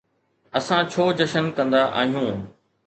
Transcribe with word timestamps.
اسان 0.59 0.81
ڇو 0.91 1.03
جشن 1.19 1.45
ڪندا 1.57 1.81
آهيون؟ 2.01 2.35